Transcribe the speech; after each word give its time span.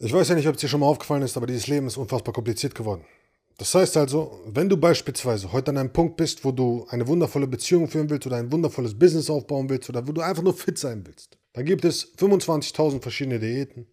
Ich 0.00 0.12
weiß 0.12 0.28
ja 0.28 0.36
nicht, 0.36 0.46
ob 0.46 0.54
es 0.54 0.60
dir 0.60 0.68
schon 0.68 0.78
mal 0.78 0.86
aufgefallen 0.86 1.22
ist, 1.22 1.36
aber 1.36 1.48
dieses 1.48 1.66
Leben 1.66 1.88
ist 1.88 1.96
unfassbar 1.96 2.32
kompliziert 2.32 2.72
geworden. 2.72 3.04
Das 3.56 3.74
heißt 3.74 3.96
also, 3.96 4.40
wenn 4.46 4.68
du 4.68 4.76
beispielsweise 4.76 5.52
heute 5.52 5.72
an 5.72 5.78
einem 5.78 5.92
Punkt 5.92 6.16
bist, 6.16 6.44
wo 6.44 6.52
du 6.52 6.86
eine 6.90 7.08
wundervolle 7.08 7.48
Beziehung 7.48 7.88
führen 7.88 8.08
willst 8.08 8.24
oder 8.24 8.36
ein 8.36 8.52
wundervolles 8.52 8.96
Business 8.96 9.28
aufbauen 9.28 9.68
willst 9.68 9.88
oder 9.88 10.06
wo 10.06 10.12
du 10.12 10.20
einfach 10.20 10.44
nur 10.44 10.54
fit 10.54 10.78
sein 10.78 11.04
willst, 11.04 11.36
dann 11.52 11.64
gibt 11.64 11.84
es 11.84 12.16
25.000 12.16 13.02
verschiedene 13.02 13.40
Diäten, 13.40 13.88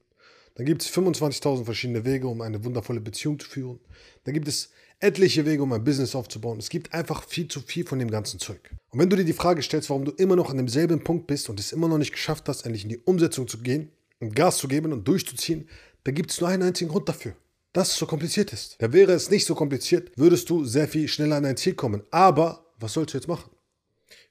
dann 0.53 0.67
gibt 0.67 0.83
es 0.83 0.93
25.000 0.93 1.65
verschiedene 1.65 2.05
Wege, 2.05 2.27
um 2.27 2.41
eine 2.41 2.63
wundervolle 2.63 3.01
Beziehung 3.01 3.39
zu 3.39 3.49
führen, 3.49 3.79
dann 4.25 4.35
gibt 4.35 4.47
es 4.47 4.69
etliche 4.99 5.43
Wege, 5.47 5.63
um 5.63 5.73
ein 5.73 5.83
Business 5.83 6.13
aufzubauen. 6.13 6.59
Es 6.59 6.69
gibt 6.69 6.93
einfach 6.93 7.23
viel 7.23 7.47
zu 7.47 7.61
viel 7.61 7.83
von 7.83 7.97
dem 7.97 8.11
ganzen 8.11 8.39
Zeug. 8.39 8.69
Und 8.91 8.99
wenn 8.99 9.09
du 9.09 9.15
dir 9.15 9.25
die 9.25 9.33
Frage 9.33 9.63
stellst, 9.63 9.89
warum 9.89 10.05
du 10.05 10.11
immer 10.11 10.35
noch 10.35 10.51
an 10.51 10.57
demselben 10.57 11.03
Punkt 11.03 11.25
bist 11.25 11.49
und 11.49 11.59
es 11.59 11.71
immer 11.71 11.87
noch 11.87 11.97
nicht 11.97 12.11
geschafft 12.11 12.47
hast, 12.47 12.61
endlich 12.61 12.83
in 12.83 12.89
die 12.89 12.99
Umsetzung 12.99 13.47
zu 13.47 13.57
gehen 13.57 13.89
und 14.19 14.35
Gas 14.35 14.57
zu 14.57 14.67
geben 14.67 14.93
und 14.93 15.07
durchzuziehen, 15.07 15.67
da 16.05 16.11
gibt 16.11 16.31
es 16.31 16.39
nur 16.39 16.49
einen 16.49 16.63
einzigen 16.63 16.89
Grund 16.89 17.09
dafür. 17.09 17.33
Dass 17.73 17.91
es 17.91 17.97
so 17.97 18.05
kompliziert 18.05 18.53
ist. 18.53 18.77
Da 18.79 18.93
wäre 18.93 19.11
es 19.11 19.29
nicht 19.29 19.45
so 19.45 19.53
kompliziert, 19.53 20.11
würdest 20.15 20.49
du 20.49 20.63
sehr 20.63 20.87
viel 20.87 21.09
schneller 21.09 21.35
an 21.35 21.43
dein 21.43 21.57
Ziel 21.57 21.73
kommen. 21.73 22.03
Aber 22.09 22.71
was 22.79 22.93
sollst 22.93 23.13
du 23.13 23.17
jetzt 23.17 23.27
machen? 23.27 23.51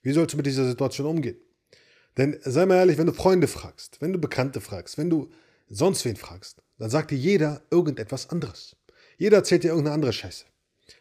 Wie 0.00 0.12
sollst 0.12 0.32
du 0.32 0.36
mit 0.38 0.46
dieser 0.46 0.66
Situation 0.66 1.06
umgehen? 1.06 1.36
Denn 2.16 2.38
sei 2.42 2.64
mal 2.64 2.76
ehrlich, 2.76 2.96
wenn 2.96 3.06
du 3.06 3.12
Freunde 3.12 3.48
fragst, 3.48 4.00
wenn 4.00 4.12
du 4.12 4.18
Bekannte 4.18 4.60
fragst, 4.60 4.96
wenn 4.96 5.10
du 5.10 5.30
sonst 5.68 6.04
wen 6.04 6.16
fragst, 6.16 6.62
dann 6.78 6.90
sagt 6.90 7.10
dir 7.10 7.18
jeder 7.18 7.62
irgendetwas 7.70 8.30
anderes. 8.30 8.76
Jeder 9.18 9.38
erzählt 9.38 9.64
dir 9.64 9.68
irgendeine 9.68 9.94
andere 9.94 10.12
Scheiße. 10.12 10.44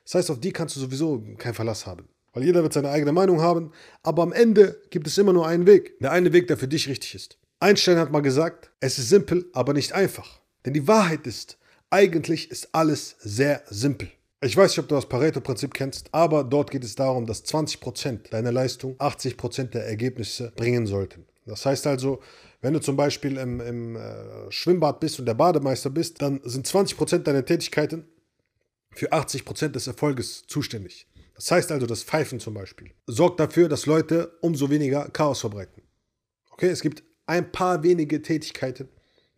Das 0.04 0.16
heißt, 0.16 0.32
auf 0.32 0.40
die 0.40 0.52
kannst 0.52 0.76
du 0.76 0.80
sowieso 0.80 1.24
keinen 1.38 1.54
Verlass 1.54 1.86
haben. 1.86 2.10
Weil 2.34 2.46
jeder 2.46 2.64
wird 2.64 2.74
seine 2.74 2.90
eigene 2.90 3.12
Meinung 3.12 3.42
haben, 3.42 3.72
aber 4.02 4.24
am 4.24 4.34
Ende 4.34 4.82
gibt 4.90 5.06
es 5.06 5.18
immer 5.20 5.34
nur 5.34 5.48
einen 5.48 5.68
Weg. 5.68 6.00
Der 6.00 6.12
eine 6.12 6.34
Weg, 6.34 6.48
der 6.48 6.58
für 6.58 6.68
dich 6.68 6.90
richtig 6.90 7.14
ist. 7.14 7.38
Einstein 7.60 7.98
hat 7.98 8.12
mal 8.12 8.22
gesagt, 8.22 8.72
es 8.80 8.98
ist 8.98 9.10
simpel, 9.10 9.46
aber 9.54 9.74
nicht 9.74 9.94
einfach. 9.94 10.43
Denn 10.66 10.74
die 10.74 10.88
Wahrheit 10.88 11.28
ist, 11.28 11.58
eigentlich 11.90 12.50
ist 12.52 12.70
alles 12.74 13.16
sehr 13.20 13.64
simpel. 13.70 14.10
Ich 14.42 14.58
weiß 14.58 14.72
nicht, 14.72 14.80
ob 14.80 14.90
du 14.90 14.96
das 14.96 15.08
Pareto-Prinzip 15.08 15.74
kennst, 15.74 16.10
aber 16.12 16.44
dort 16.44 16.70
geht 16.70 16.84
es 16.84 16.96
darum, 16.96 17.26
dass 17.26 17.46
20% 17.46 18.30
deiner 18.30 18.52
Leistung 18.52 18.98
80% 18.98 19.70
der 19.70 19.86
Ergebnisse 19.86 20.52
bringen 20.56 20.86
sollten. 20.86 21.26
Das 21.46 21.66
heißt 21.66 21.88
also, 21.88 22.22
wenn 22.62 22.74
du 22.74 22.80
zum 22.80 22.96
Beispiel 22.96 23.38
im, 23.38 23.60
im 23.62 23.96
äh, 23.96 24.52
Schwimmbad 24.52 25.00
bist 25.00 25.20
und 25.20 25.26
der 25.26 25.34
Bademeister 25.34 25.90
bist, 25.90 26.22
dann 26.22 26.42
sind 26.44 26.68
20% 26.68 27.20
deiner 27.20 27.46
Tätigkeiten 27.46 28.06
für 28.92 29.12
80% 29.12 29.70
des 29.70 29.88
Erfolges 29.88 30.46
zuständig. 30.48 31.08
Das 31.36 31.50
heißt 31.52 31.72
also, 31.72 31.86
das 31.86 32.04
Pfeifen 32.04 32.40
zum 32.40 32.54
Beispiel 32.54 32.92
sorgt 33.08 33.40
dafür, 33.40 33.68
dass 33.68 33.86
Leute 33.86 34.38
umso 34.42 34.70
weniger 34.70 35.10
Chaos 35.10 35.40
verbreiten. 35.40 35.84
Okay, 36.52 36.70
es 36.70 36.82
gibt 36.82 37.04
ein 37.26 37.52
paar 37.52 37.84
wenige 37.84 38.22
Tätigkeiten, 38.22 38.90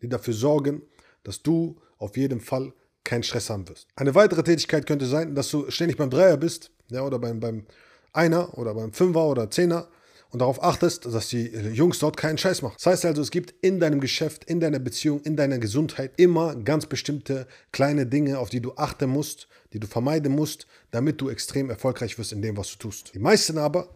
die 0.02 0.08
dafür 0.08 0.34
sorgen, 0.34 0.82
dass 1.26 1.42
du 1.42 1.76
auf 1.98 2.16
jeden 2.16 2.40
Fall 2.40 2.72
keinen 3.04 3.22
Stress 3.22 3.50
haben 3.50 3.68
wirst. 3.68 3.86
Eine 3.96 4.14
weitere 4.14 4.42
Tätigkeit 4.42 4.86
könnte 4.86 5.06
sein, 5.06 5.34
dass 5.34 5.50
du 5.50 5.70
ständig 5.70 5.96
beim 5.96 6.10
Dreier 6.10 6.36
bist, 6.36 6.70
ja, 6.88 7.02
oder 7.02 7.18
beim, 7.18 7.40
beim 7.40 7.66
Einer 8.12 8.56
oder 8.58 8.74
beim 8.74 8.92
Fünfer 8.92 9.26
oder 9.26 9.50
Zehner 9.50 9.88
und 10.30 10.40
darauf 10.40 10.62
achtest, 10.62 11.06
dass 11.06 11.28
die 11.28 11.46
Jungs 11.46 11.98
dort 11.98 12.16
keinen 12.16 12.38
Scheiß 12.38 12.62
machen. 12.62 12.74
Das 12.76 12.86
heißt 12.86 13.04
also, 13.06 13.22
es 13.22 13.30
gibt 13.30 13.54
in 13.62 13.80
deinem 13.80 14.00
Geschäft, 14.00 14.44
in 14.44 14.60
deiner 14.60 14.78
Beziehung, 14.78 15.20
in 15.22 15.36
deiner 15.36 15.58
Gesundheit 15.58 16.12
immer 16.16 16.54
ganz 16.56 16.86
bestimmte 16.86 17.46
kleine 17.72 18.06
Dinge, 18.06 18.38
auf 18.38 18.50
die 18.50 18.60
du 18.60 18.74
achten 18.76 19.08
musst, 19.08 19.48
die 19.72 19.80
du 19.80 19.86
vermeiden 19.86 20.34
musst, 20.34 20.66
damit 20.90 21.20
du 21.20 21.30
extrem 21.30 21.70
erfolgreich 21.70 22.18
wirst 22.18 22.32
in 22.32 22.42
dem, 22.42 22.56
was 22.56 22.72
du 22.72 22.78
tust. 22.78 23.14
Die 23.14 23.18
meisten 23.18 23.58
aber 23.58 23.88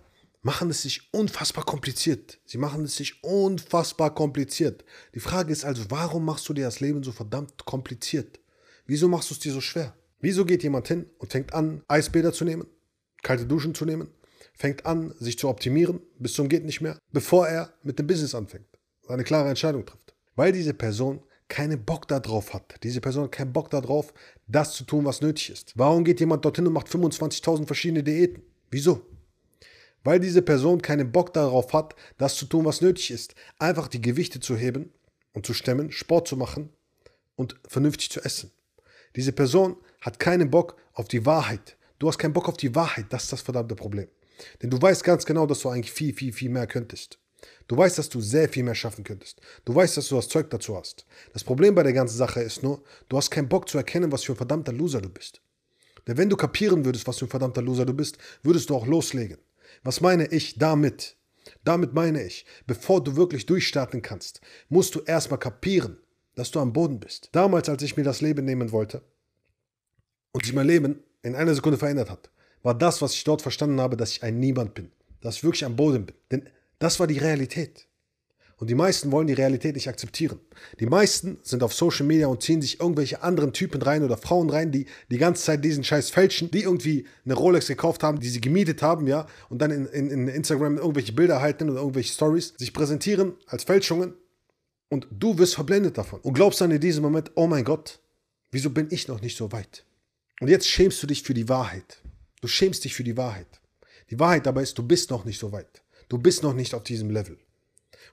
machen 0.42 0.70
es 0.70 0.82
sich 0.82 1.12
unfassbar 1.12 1.64
kompliziert. 1.64 2.38
Sie 2.44 2.58
machen 2.58 2.84
es 2.84 2.96
sich 2.96 3.22
unfassbar 3.22 4.14
kompliziert. 4.14 4.84
Die 5.14 5.20
Frage 5.20 5.52
ist 5.52 5.64
also, 5.64 5.84
warum 5.90 6.24
machst 6.24 6.48
du 6.48 6.54
dir 6.54 6.64
das 6.64 6.80
Leben 6.80 7.02
so 7.02 7.12
verdammt 7.12 7.64
kompliziert? 7.64 8.40
Wieso 8.86 9.08
machst 9.08 9.30
du 9.30 9.34
es 9.34 9.40
dir 9.40 9.52
so 9.52 9.60
schwer? 9.60 9.96
Wieso 10.20 10.44
geht 10.44 10.62
jemand 10.62 10.88
hin 10.88 11.06
und 11.18 11.32
fängt 11.32 11.52
an, 11.54 11.82
Eisbäder 11.88 12.32
zu 12.32 12.44
nehmen, 12.44 12.66
kalte 13.22 13.46
Duschen 13.46 13.74
zu 13.74 13.84
nehmen, 13.84 14.10
fängt 14.54 14.84
an, 14.84 15.14
sich 15.18 15.38
zu 15.38 15.48
optimieren, 15.48 16.00
bis 16.18 16.34
zum 16.34 16.48
geht 16.48 16.64
nicht 16.64 16.80
mehr, 16.80 16.98
bevor 17.12 17.48
er 17.48 17.72
mit 17.82 17.98
dem 17.98 18.06
Business 18.06 18.34
anfängt, 18.34 18.66
eine 19.08 19.24
klare 19.24 19.48
Entscheidung 19.48 19.86
trifft? 19.86 20.14
Weil 20.36 20.52
diese 20.52 20.74
Person 20.74 21.22
keinen 21.48 21.84
Bock 21.84 22.06
darauf 22.08 22.54
hat. 22.54 22.76
Diese 22.82 23.00
Person 23.00 23.24
hat 23.24 23.32
keinen 23.32 23.52
Bock 23.52 23.70
darauf, 23.70 24.14
das 24.46 24.74
zu 24.74 24.84
tun, 24.84 25.04
was 25.04 25.20
nötig 25.20 25.50
ist. 25.50 25.72
Warum 25.76 26.04
geht 26.04 26.20
jemand 26.20 26.44
dorthin 26.44 26.66
und 26.66 26.72
macht 26.72 26.88
25.000 26.88 27.66
verschiedene 27.66 28.02
Diäten? 28.02 28.42
Wieso? 28.70 29.02
Weil 30.04 30.20
diese 30.20 30.42
Person 30.42 30.82
keinen 30.82 31.12
Bock 31.12 31.32
darauf 31.32 31.72
hat, 31.72 31.94
das 32.18 32.36
zu 32.36 32.46
tun, 32.46 32.64
was 32.64 32.80
nötig 32.80 33.10
ist. 33.10 33.34
Einfach 33.58 33.88
die 33.88 34.00
Gewichte 34.00 34.40
zu 34.40 34.56
heben 34.56 34.92
und 35.32 35.46
zu 35.46 35.54
stemmen, 35.54 35.92
Sport 35.92 36.28
zu 36.28 36.36
machen 36.36 36.70
und 37.36 37.56
vernünftig 37.66 38.10
zu 38.10 38.20
essen. 38.20 38.50
Diese 39.16 39.32
Person 39.32 39.76
hat 40.00 40.18
keinen 40.18 40.50
Bock 40.50 40.76
auf 40.92 41.08
die 41.08 41.26
Wahrheit. 41.26 41.76
Du 41.98 42.08
hast 42.08 42.18
keinen 42.18 42.32
Bock 42.32 42.48
auf 42.48 42.56
die 42.56 42.74
Wahrheit, 42.74 43.06
das 43.10 43.24
ist 43.24 43.32
das 43.32 43.42
verdammte 43.42 43.74
Problem. 43.74 44.08
Denn 44.62 44.70
du 44.70 44.80
weißt 44.80 45.04
ganz 45.04 45.26
genau, 45.26 45.46
dass 45.46 45.60
du 45.60 45.68
eigentlich 45.68 45.92
viel, 45.92 46.14
viel, 46.14 46.32
viel 46.32 46.48
mehr 46.48 46.66
könntest. 46.66 47.18
Du 47.68 47.76
weißt, 47.76 47.98
dass 47.98 48.08
du 48.08 48.20
sehr 48.20 48.48
viel 48.48 48.64
mehr 48.64 48.74
schaffen 48.74 49.04
könntest. 49.04 49.40
Du 49.64 49.74
weißt, 49.74 49.96
dass 49.96 50.08
du 50.08 50.16
das 50.16 50.28
Zeug 50.28 50.50
dazu 50.50 50.76
hast. 50.76 51.06
Das 51.32 51.44
Problem 51.44 51.74
bei 51.74 51.82
der 51.82 51.92
ganzen 51.92 52.16
Sache 52.16 52.40
ist 52.40 52.62
nur, 52.62 52.82
du 53.08 53.16
hast 53.16 53.30
keinen 53.30 53.48
Bock 53.48 53.68
zu 53.68 53.78
erkennen, 53.78 54.12
was 54.12 54.24
für 54.24 54.32
ein 54.32 54.36
verdammter 54.36 54.72
Loser 54.72 55.00
du 55.00 55.08
bist. 55.08 55.40
Denn 56.06 56.16
wenn 56.16 56.28
du 56.28 56.36
kapieren 56.36 56.84
würdest, 56.84 57.06
was 57.06 57.18
für 57.18 57.26
ein 57.26 57.30
verdammter 57.30 57.62
Loser 57.62 57.86
du 57.86 57.94
bist, 57.94 58.18
würdest 58.42 58.70
du 58.70 58.74
auch 58.74 58.86
loslegen. 58.86 59.38
Was 59.82 60.00
meine 60.00 60.26
ich 60.26 60.58
damit? 60.58 61.16
Damit 61.64 61.94
meine 61.94 62.22
ich, 62.22 62.46
bevor 62.66 63.02
du 63.02 63.16
wirklich 63.16 63.46
durchstarten 63.46 64.02
kannst, 64.02 64.40
musst 64.68 64.94
du 64.94 65.00
erstmal 65.00 65.38
kapieren, 65.38 65.98
dass 66.34 66.50
du 66.50 66.60
am 66.60 66.72
Boden 66.72 67.00
bist. 67.00 67.28
Damals, 67.32 67.68
als 67.68 67.82
ich 67.82 67.96
mir 67.96 68.04
das 68.04 68.20
Leben 68.20 68.44
nehmen 68.44 68.72
wollte 68.72 69.02
und 70.32 70.44
sich 70.44 70.54
mein 70.54 70.66
Leben 70.66 71.02
in 71.22 71.34
einer 71.34 71.54
Sekunde 71.54 71.78
verändert 71.78 72.10
hat, 72.10 72.30
war 72.62 72.74
das, 72.74 73.02
was 73.02 73.14
ich 73.14 73.24
dort 73.24 73.42
verstanden 73.42 73.80
habe, 73.80 73.96
dass 73.96 74.12
ich 74.12 74.22
ein 74.22 74.38
Niemand 74.38 74.74
bin, 74.74 74.92
dass 75.20 75.36
ich 75.36 75.44
wirklich 75.44 75.64
am 75.64 75.76
Boden 75.76 76.06
bin. 76.06 76.16
Denn 76.30 76.48
das 76.78 77.00
war 77.00 77.06
die 77.06 77.18
Realität. 77.18 77.88
Und 78.60 78.68
die 78.68 78.74
meisten 78.74 79.10
wollen 79.10 79.26
die 79.26 79.32
Realität 79.32 79.74
nicht 79.74 79.88
akzeptieren. 79.88 80.38
Die 80.80 80.86
meisten 80.86 81.38
sind 81.42 81.62
auf 81.62 81.72
Social 81.72 82.04
Media 82.04 82.26
und 82.26 82.42
ziehen 82.42 82.60
sich 82.60 82.78
irgendwelche 82.78 83.22
anderen 83.22 83.54
Typen 83.54 83.80
rein 83.80 84.04
oder 84.04 84.18
Frauen 84.18 84.50
rein, 84.50 84.70
die 84.70 84.84
die 85.10 85.16
ganze 85.16 85.42
Zeit 85.42 85.64
diesen 85.64 85.82
Scheiß 85.82 86.10
fälschen, 86.10 86.50
die 86.50 86.64
irgendwie 86.64 87.06
eine 87.24 87.32
Rolex 87.32 87.68
gekauft 87.68 88.02
haben, 88.02 88.20
die 88.20 88.28
sie 88.28 88.42
gemietet 88.42 88.82
haben, 88.82 89.06
ja, 89.06 89.26
und 89.48 89.62
dann 89.62 89.70
in, 89.70 89.86
in, 89.86 90.10
in 90.10 90.28
Instagram 90.28 90.76
irgendwelche 90.76 91.14
Bilder 91.14 91.40
halten 91.40 91.70
oder 91.70 91.80
irgendwelche 91.80 92.12
Stories, 92.12 92.52
sich 92.58 92.74
präsentieren 92.74 93.32
als 93.46 93.64
Fälschungen 93.64 94.12
und 94.90 95.08
du 95.10 95.38
wirst 95.38 95.54
verblendet 95.54 95.96
davon 95.96 96.20
und 96.20 96.34
glaubst 96.34 96.60
dann 96.60 96.70
in 96.70 96.82
diesem 96.82 97.02
Moment, 97.02 97.30
oh 97.36 97.46
mein 97.46 97.64
Gott, 97.64 97.98
wieso 98.50 98.68
bin 98.68 98.88
ich 98.90 99.08
noch 99.08 99.22
nicht 99.22 99.38
so 99.38 99.50
weit? 99.52 99.86
Und 100.38 100.48
jetzt 100.48 100.68
schämst 100.68 101.02
du 101.02 101.06
dich 101.06 101.22
für 101.22 101.34
die 101.34 101.48
Wahrheit. 101.48 102.02
Du 102.42 102.48
schämst 102.48 102.84
dich 102.84 102.94
für 102.94 103.04
die 103.04 103.16
Wahrheit. 103.16 103.60
Die 104.10 104.20
Wahrheit 104.20 104.44
dabei 104.44 104.62
ist, 104.62 104.76
du 104.76 104.82
bist 104.82 105.08
noch 105.08 105.24
nicht 105.24 105.38
so 105.38 105.50
weit. 105.50 105.82
Du 106.10 106.18
bist 106.18 106.42
noch 106.42 106.52
nicht 106.52 106.74
auf 106.74 106.82
diesem 106.82 107.08
Level. 107.08 107.38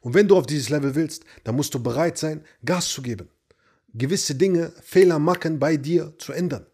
Und 0.01 0.13
wenn 0.13 0.27
du 0.27 0.35
auf 0.37 0.45
dieses 0.45 0.69
Level 0.69 0.95
willst, 0.95 1.23
dann 1.43 1.55
musst 1.55 1.73
du 1.73 1.81
bereit 1.81 2.17
sein, 2.17 2.43
Gas 2.63 2.89
zu 2.89 3.01
geben. 3.01 3.29
Gewisse 3.93 4.35
Dinge, 4.35 4.71
Fehler, 4.81 5.19
Macken 5.19 5.59
bei 5.59 5.77
dir 5.77 6.13
zu 6.17 6.33
ändern. 6.33 6.65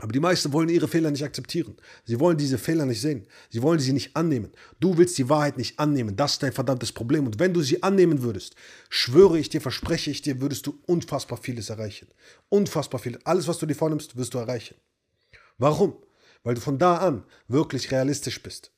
Aber 0.00 0.12
die 0.12 0.20
meisten 0.20 0.52
wollen 0.52 0.68
ihre 0.68 0.88
Fehler 0.88 1.12
nicht 1.12 1.22
akzeptieren. 1.22 1.76
Sie 2.04 2.18
wollen 2.18 2.36
diese 2.36 2.58
Fehler 2.58 2.84
nicht 2.84 3.00
sehen. 3.00 3.26
Sie 3.48 3.62
wollen 3.62 3.78
sie 3.78 3.92
nicht 3.92 4.16
annehmen. 4.16 4.50
Du 4.80 4.98
willst 4.98 5.16
die 5.18 5.28
Wahrheit 5.28 5.56
nicht 5.56 5.78
annehmen. 5.78 6.16
Das 6.16 6.32
ist 6.32 6.42
dein 6.42 6.52
verdammtes 6.52 6.90
Problem. 6.90 7.26
Und 7.26 7.38
wenn 7.38 7.54
du 7.54 7.62
sie 7.62 7.82
annehmen 7.84 8.22
würdest, 8.22 8.56
schwöre 8.88 9.38
ich 9.38 9.50
dir, 9.50 9.60
verspreche 9.60 10.10
ich 10.10 10.20
dir, 10.20 10.40
würdest 10.40 10.66
du 10.66 10.80
unfassbar 10.86 11.38
vieles 11.38 11.70
erreichen. 11.70 12.08
Unfassbar 12.48 12.98
viel. 12.98 13.20
Alles, 13.22 13.46
was 13.46 13.58
du 13.58 13.66
dir 13.66 13.76
vornimmst, 13.76 14.16
wirst 14.16 14.34
du 14.34 14.38
erreichen. 14.38 14.74
Warum? 15.58 15.96
Weil 16.42 16.56
du 16.56 16.60
von 16.60 16.78
da 16.78 16.96
an 16.96 17.22
wirklich 17.46 17.92
realistisch 17.92 18.42
bist 18.42 18.73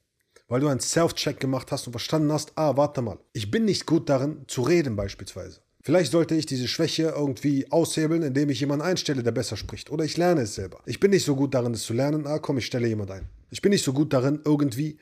weil 0.49 0.61
du 0.61 0.69
einen 0.69 0.81
Self-Check 0.81 1.41
gemacht 1.41 1.73
hast 1.73 1.87
und 1.87 1.93
verstanden 1.93 2.33
hast, 2.33 2.53
ah, 2.57 2.77
warte 2.77 3.03
mal, 3.03 3.19
ich 3.33 3.51
bin 3.51 3.65
nicht 3.65 3.87
gut 3.87 4.09
darin 4.09 4.45
zu 4.47 4.62
reden 4.62 4.97
beispielsweise. 4.97 5.61
Vielleicht 5.83 6.11
sollte 6.11 6.34
ich 6.34 6.47
diese 6.47 6.67
Schwäche 6.67 7.15
irgendwie 7.17 7.71
aushebeln, 7.71 8.23
indem 8.23 8.51
ich 8.51 8.59
jemanden 8.59 8.84
einstelle, 8.84 9.22
der 9.22 9.31
besser 9.31 9.57
spricht. 9.57 9.91
Oder 9.91 10.04
ich 10.04 10.16
lerne 10.16 10.41
es 10.43 10.57
selber. 10.57 10.81
Ich 10.84 10.98
bin 10.98 11.13
nicht 11.13 11.25
so 11.25 11.37
gut 11.37 11.54
darin, 11.54 11.75
es 11.75 11.84
zu 11.84 11.93
lernen. 11.93 12.27
Ah, 12.27 12.41
komm, 12.41 12.59
ich 12.59 12.66
stelle 12.66 12.89
jemanden 12.89 13.13
ein. 13.13 13.28
Ich 13.51 13.63
bin 13.63 13.71
nicht 13.71 13.84
so 13.84 13.93
gut 13.93 14.13
darin, 14.13 14.41
irgendwie 14.45 14.98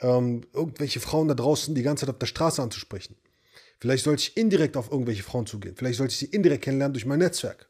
ähm, 0.00 0.42
irgendwelche 0.54 1.00
Frauen 1.00 1.28
da 1.28 1.34
draußen 1.34 1.74
die 1.74 1.82
ganze 1.82 2.06
Zeit 2.06 2.14
auf 2.14 2.18
der 2.18 2.26
Straße 2.26 2.62
anzusprechen. 2.62 3.14
Vielleicht 3.78 4.04
sollte 4.04 4.22
ich 4.22 4.36
indirekt 4.36 4.76
auf 4.76 4.90
irgendwelche 4.90 5.22
Frauen 5.22 5.44
zugehen. 5.44 5.74
Vielleicht 5.76 5.98
sollte 5.98 6.12
ich 6.12 6.18
sie 6.18 6.26
indirekt 6.26 6.64
kennenlernen 6.64 6.94
durch 6.94 7.04
mein 7.04 7.18
Netzwerk. 7.18 7.68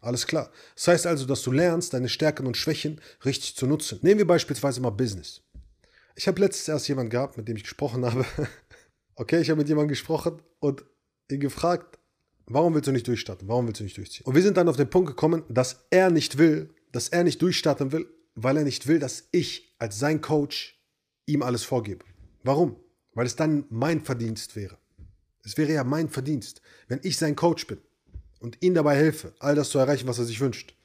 Alles 0.00 0.26
klar. 0.26 0.50
Das 0.76 0.86
heißt 0.86 1.06
also, 1.06 1.24
dass 1.24 1.42
du 1.42 1.50
lernst, 1.50 1.94
deine 1.94 2.08
Stärken 2.08 2.46
und 2.46 2.56
Schwächen 2.56 3.00
richtig 3.24 3.56
zu 3.56 3.66
nutzen. 3.66 3.98
Nehmen 4.02 4.18
wir 4.18 4.26
beispielsweise 4.26 4.80
mal 4.80 4.90
Business. 4.90 5.40
Ich 6.16 6.28
habe 6.28 6.40
letztens 6.40 6.68
erst 6.68 6.88
jemanden 6.88 7.10
gehabt, 7.10 7.36
mit 7.36 7.48
dem 7.48 7.56
ich 7.56 7.64
gesprochen 7.64 8.04
habe. 8.04 8.24
okay, 9.16 9.40
ich 9.40 9.50
habe 9.50 9.58
mit 9.58 9.68
jemandem 9.68 9.88
gesprochen 9.88 10.40
und 10.60 10.84
ihn 11.30 11.40
gefragt, 11.40 11.98
warum 12.46 12.74
willst 12.74 12.86
du 12.86 12.92
nicht 12.92 13.06
durchstarten? 13.08 13.48
Warum 13.48 13.66
willst 13.66 13.80
du 13.80 13.84
nicht 13.84 13.96
durchziehen? 13.96 14.26
Und 14.26 14.34
wir 14.34 14.42
sind 14.42 14.56
dann 14.56 14.68
auf 14.68 14.76
den 14.76 14.90
Punkt 14.90 15.08
gekommen, 15.08 15.42
dass 15.48 15.86
er 15.90 16.10
nicht 16.10 16.38
will, 16.38 16.70
dass 16.92 17.08
er 17.08 17.24
nicht 17.24 17.42
durchstarten 17.42 17.90
will, 17.90 18.06
weil 18.34 18.56
er 18.56 18.64
nicht 18.64 18.86
will, 18.86 18.98
dass 18.98 19.28
ich 19.32 19.74
als 19.78 19.98
sein 19.98 20.20
Coach 20.20 20.80
ihm 21.26 21.42
alles 21.42 21.64
vorgebe. 21.64 22.04
Warum? 22.42 22.76
Weil 23.14 23.26
es 23.26 23.36
dann 23.36 23.64
mein 23.70 24.04
Verdienst 24.04 24.54
wäre. 24.54 24.78
Es 25.42 25.56
wäre 25.56 25.72
ja 25.72 25.84
mein 25.84 26.08
Verdienst, 26.08 26.62
wenn 26.88 27.00
ich 27.02 27.16
sein 27.16 27.36
Coach 27.36 27.66
bin 27.66 27.78
und 28.38 28.62
ihm 28.62 28.74
dabei 28.74 28.96
helfe, 28.96 29.34
all 29.40 29.54
das 29.54 29.70
zu 29.70 29.78
erreichen, 29.78 30.06
was 30.06 30.18
er 30.18 30.24
sich 30.24 30.40
wünscht, 30.40 30.76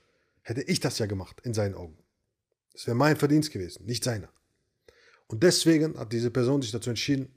hätte 0.42 0.62
ich 0.62 0.80
das 0.80 1.00
ja 1.00 1.06
gemacht 1.06 1.42
in 1.44 1.54
seinen 1.54 1.76
Augen. 1.76 1.98
Das 2.74 2.88
wäre 2.88 2.96
mein 2.96 3.18
Verdienst 3.18 3.52
gewesen, 3.52 3.86
nicht 3.86 4.04
seiner. 4.04 4.30
Und 5.30 5.44
deswegen 5.44 5.98
hat 5.98 6.12
diese 6.12 6.32
Person 6.32 6.62
sich 6.62 6.72
dazu 6.72 6.90
entschieden, 6.90 7.30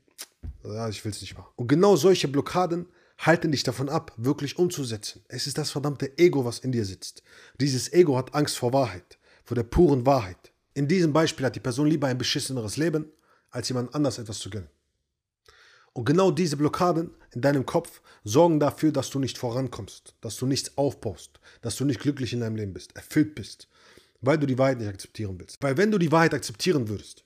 ja, 0.65 0.89
ich 0.89 1.05
will 1.05 1.13
es 1.13 1.21
nicht 1.21 1.37
machen. 1.37 1.53
Und 1.57 1.69
genau 1.69 1.95
solche 1.95 2.27
Blockaden 2.27 2.87
halten 3.19 3.53
dich 3.53 3.63
davon 3.63 3.89
ab, 3.89 4.13
wirklich 4.17 4.59
umzusetzen. 4.59 5.23
Es 5.29 5.47
ist 5.47 5.59
das 5.59 5.71
verdammte 5.71 6.19
Ego, 6.19 6.45
was 6.45 6.59
in 6.59 6.73
dir 6.73 6.85
sitzt. 6.85 7.23
Dieses 7.61 7.93
Ego 7.93 8.17
hat 8.17 8.35
Angst 8.35 8.57
vor 8.57 8.73
Wahrheit, 8.73 9.19
vor 9.45 9.55
der 9.55 9.63
puren 9.63 10.07
Wahrheit. 10.07 10.53
In 10.75 10.89
diesem 10.89 11.13
Beispiel 11.13 11.45
hat 11.45 11.55
die 11.55 11.61
Person 11.61 11.87
lieber 11.87 12.07
ein 12.07 12.19
beschisseneres 12.19 12.79
Leben, 12.79 13.13
als 13.51 13.69
jemand 13.69 13.95
anders 13.95 14.19
etwas 14.19 14.39
zu 14.39 14.49
gönnen. 14.49 14.71
Und 15.93 16.07
genau 16.07 16.31
diese 16.31 16.57
Blockaden 16.57 17.11
in 17.33 17.43
deinem 17.43 17.67
Kopf 17.67 18.01
sorgen 18.25 18.59
dafür, 18.59 18.91
dass 18.91 19.11
du 19.11 19.19
nicht 19.19 19.37
vorankommst, 19.37 20.15
dass 20.23 20.39
du 20.39 20.47
nichts 20.47 20.79
aufbaust, 20.79 21.39
dass 21.61 21.77
du 21.77 21.85
nicht 21.85 22.01
glücklich 22.01 22.33
in 22.33 22.41
deinem 22.41 22.57
Leben 22.57 22.73
bist, 22.73 22.97
erfüllt 22.97 23.35
bist, 23.35 23.69
weil 24.23 24.39
du 24.39 24.47
die 24.47 24.57
Wahrheit 24.57 24.79
nicht 24.79 24.89
akzeptieren 24.89 25.39
willst. 25.39 25.59
Weil 25.61 25.77
wenn 25.77 25.91
du 25.91 25.99
die 25.99 26.11
Wahrheit 26.11 26.33
akzeptieren 26.33 26.89
würdest, 26.89 27.25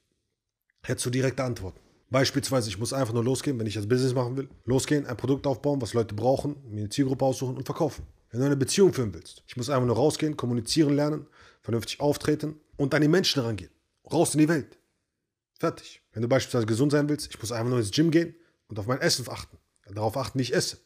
hättest 0.88 1.06
du 1.06 1.10
direkte 1.10 1.44
Antworten. 1.44 1.80
Beispielsweise, 2.10 2.68
ich 2.68 2.78
muss 2.78 2.92
einfach 2.92 3.12
nur 3.12 3.24
losgehen, 3.24 3.58
wenn 3.58 3.66
ich 3.66 3.74
das 3.74 3.88
Business 3.88 4.14
machen 4.14 4.36
will. 4.36 4.48
Losgehen, 4.64 5.06
ein 5.06 5.16
Produkt 5.16 5.46
aufbauen, 5.46 5.82
was 5.82 5.92
Leute 5.92 6.14
brauchen, 6.14 6.56
mir 6.68 6.80
eine 6.80 6.88
Zielgruppe 6.88 7.24
aussuchen 7.24 7.56
und 7.56 7.64
verkaufen. 7.64 8.06
Wenn 8.30 8.40
du 8.40 8.46
eine 8.46 8.56
Beziehung 8.56 8.92
führen 8.92 9.12
willst, 9.12 9.42
ich 9.46 9.56
muss 9.56 9.70
einfach 9.70 9.86
nur 9.86 9.96
rausgehen, 9.96 10.36
kommunizieren 10.36 10.94
lernen, 10.94 11.26
vernünftig 11.62 12.00
auftreten 12.00 12.60
und 12.76 12.94
an 12.94 13.02
die 13.02 13.08
Menschen 13.08 13.42
rangehen. 13.42 13.70
Raus 14.10 14.34
in 14.34 14.40
die 14.40 14.48
Welt. 14.48 14.78
Fertig. 15.58 16.02
Wenn 16.12 16.22
du 16.22 16.28
beispielsweise 16.28 16.66
gesund 16.66 16.92
sein 16.92 17.08
willst, 17.08 17.28
ich 17.28 17.40
muss 17.40 17.50
einfach 17.50 17.70
nur 17.70 17.78
ins 17.78 17.90
Gym 17.90 18.10
gehen 18.10 18.36
und 18.68 18.78
auf 18.78 18.86
mein 18.86 19.00
Essen 19.00 19.28
achten. 19.28 19.56
Darauf 19.92 20.16
achten, 20.16 20.38
wie 20.38 20.42
ich 20.42 20.54
esse. 20.54 20.78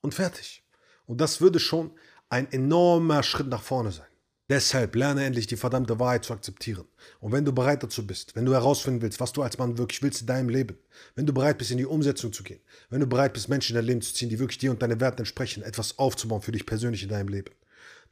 Und 0.00 0.14
fertig. 0.14 0.62
Und 1.06 1.20
das 1.20 1.40
würde 1.40 1.58
schon 1.58 1.90
ein 2.28 2.50
enormer 2.52 3.22
Schritt 3.22 3.48
nach 3.48 3.62
vorne 3.62 3.92
sein. 3.92 4.06
Deshalb 4.48 4.94
lerne 4.94 5.24
endlich 5.24 5.48
die 5.48 5.56
verdammte 5.56 5.98
Wahrheit 5.98 6.24
zu 6.24 6.32
akzeptieren. 6.32 6.86
Und 7.18 7.32
wenn 7.32 7.44
du 7.44 7.52
bereit 7.52 7.82
dazu 7.82 8.06
bist, 8.06 8.36
wenn 8.36 8.44
du 8.44 8.52
herausfinden 8.52 9.02
willst, 9.02 9.18
was 9.18 9.32
du 9.32 9.42
als 9.42 9.58
Mann 9.58 9.76
wirklich 9.76 10.02
willst 10.02 10.20
in 10.20 10.28
deinem 10.28 10.48
Leben, 10.48 10.78
wenn 11.16 11.26
du 11.26 11.32
bereit 11.32 11.58
bist, 11.58 11.72
in 11.72 11.78
die 11.78 11.84
Umsetzung 11.84 12.32
zu 12.32 12.44
gehen, 12.44 12.60
wenn 12.88 13.00
du 13.00 13.08
bereit 13.08 13.32
bist, 13.32 13.48
Menschen 13.48 13.72
in 13.72 13.82
dein 13.82 13.86
Leben 13.86 14.02
zu 14.02 14.14
ziehen, 14.14 14.28
die 14.28 14.38
wirklich 14.38 14.58
dir 14.58 14.70
und 14.70 14.80
deinen 14.82 15.00
Werten 15.00 15.18
entsprechen, 15.18 15.64
etwas 15.64 15.98
aufzubauen 15.98 16.42
für 16.42 16.52
dich 16.52 16.64
persönlich 16.64 17.02
in 17.02 17.08
deinem 17.08 17.28
Leben, 17.28 17.52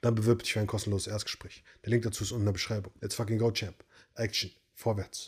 dann 0.01 0.17
bewirb 0.17 0.43
dich 0.43 0.53
für 0.53 0.61
ein 0.61 0.67
kostenloses 0.67 1.07
Erstgespräch. 1.07 1.63
Der 1.85 1.91
Link 1.91 2.03
dazu 2.03 2.25
ist 2.25 2.33
unten 2.33 2.43
in 2.43 2.47
der 2.47 2.53
Beschreibung. 2.55 2.93
Let's 3.01 3.15
fucking 3.15 3.39
go, 3.39 3.53
Champ. 3.53 3.85
Action. 4.17 4.51
Vorwärts. 4.75 5.23